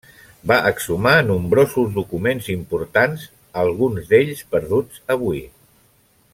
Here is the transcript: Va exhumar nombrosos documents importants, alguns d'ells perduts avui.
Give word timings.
Va 0.51 0.55
exhumar 0.69 1.11
nombrosos 1.27 1.91
documents 1.97 2.49
importants, 2.55 3.29
alguns 3.65 4.11
d'ells 4.15 4.43
perduts 4.57 5.05
avui. 5.19 5.47